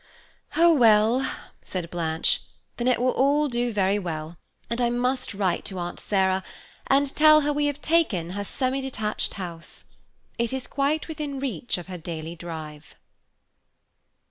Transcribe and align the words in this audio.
"Oh, 0.55 0.73
well!" 0.73 1.29
said 1.61 1.91
Blanche, 1.91 2.41
"then 2.77 2.87
it 2.87 2.99
will 2.99 3.11
all 3.11 3.47
do 3.47 3.71
very 3.71 3.99
well, 3.99 4.35
and 4.67 4.81
I 4.81 4.89
must 4.89 5.35
write 5.35 5.63
to 5.65 5.77
Aunt 5.77 5.99
Sarah, 5.99 6.43
and 6.87 7.15
tell 7.15 7.41
her 7.41 7.53
we 7.53 7.65
have 7.67 7.81
taken 7.83 8.31
her 8.31 8.43
Semi 8.43 8.81
Detached 8.81 9.35
House. 9.35 9.85
It 10.39 10.53
is 10.53 10.65
quite 10.65 11.07
within 11.07 11.39
reach 11.39 11.77
of 11.77 11.85
her 11.85 11.99
daily 11.99 12.35
drive." 12.35 12.95